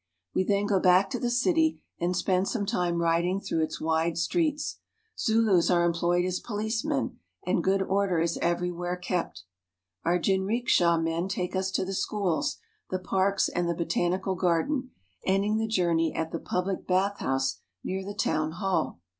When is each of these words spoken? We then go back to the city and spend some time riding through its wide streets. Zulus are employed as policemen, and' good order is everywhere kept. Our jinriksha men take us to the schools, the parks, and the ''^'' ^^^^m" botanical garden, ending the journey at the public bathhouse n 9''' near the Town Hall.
We 0.33 0.43
then 0.43 0.65
go 0.65 0.79
back 0.79 1.11
to 1.11 1.19
the 1.19 1.29
city 1.29 1.79
and 1.99 2.17
spend 2.17 2.47
some 2.47 2.65
time 2.65 2.99
riding 3.03 3.39
through 3.39 3.61
its 3.61 3.79
wide 3.79 4.17
streets. 4.17 4.79
Zulus 5.15 5.69
are 5.69 5.85
employed 5.85 6.25
as 6.25 6.39
policemen, 6.39 7.19
and' 7.45 7.63
good 7.63 7.83
order 7.83 8.19
is 8.19 8.39
everywhere 8.39 8.97
kept. 8.97 9.43
Our 10.03 10.17
jinriksha 10.17 10.97
men 10.99 11.27
take 11.27 11.55
us 11.55 11.69
to 11.73 11.85
the 11.85 11.93
schools, 11.93 12.57
the 12.89 12.97
parks, 12.97 13.47
and 13.47 13.69
the 13.69 13.73
''^'' 13.73 13.75
^^^^m" 13.75 13.77
botanical 13.77 14.33
garden, 14.33 14.89
ending 15.23 15.57
the 15.57 15.67
journey 15.67 16.15
at 16.15 16.31
the 16.31 16.39
public 16.39 16.87
bathhouse 16.87 17.57
n 17.57 17.57
9''' 17.57 17.61
near 17.93 18.03
the 18.05 18.17
Town 18.17 18.53
Hall. 18.53 18.99